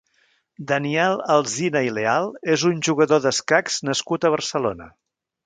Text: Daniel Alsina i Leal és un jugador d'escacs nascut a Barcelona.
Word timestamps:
Daniel 0.69 1.19
Alsina 1.33 1.83
i 1.89 1.91
Leal 1.97 2.31
és 2.55 2.65
un 2.71 2.81
jugador 2.89 3.23
d'escacs 3.27 3.79
nascut 3.91 4.27
a 4.31 4.35
Barcelona. 4.39 4.91